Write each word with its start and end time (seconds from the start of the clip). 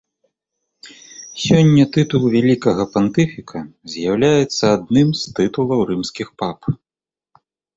Сёння 1.47 1.83
тытул 1.97 2.25
вялікага 2.37 2.83
пантыфіка 2.95 3.59
з'яўляецца 3.97 4.65
адным 4.79 5.07
з 5.21 5.37
тытулаў 5.41 5.79
рымскіх 5.91 6.27
пап. 6.45 6.59